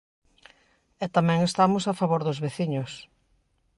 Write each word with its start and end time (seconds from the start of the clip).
E 1.03 1.05
tamén 1.15 1.39
estamos 1.43 1.83
a 1.85 1.97
favor 1.99 2.21
dos 2.23 2.41
veciños. 2.45 2.91